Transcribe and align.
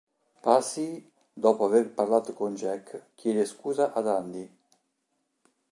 Pacey, 0.41 1.07
dopo 1.31 1.65
aver 1.65 1.93
parlato 1.93 2.33
con 2.33 2.55
Jack, 2.55 3.09
chiede 3.13 3.45
scusa 3.45 3.93
ad 3.93 4.07
Andie. 4.07 4.55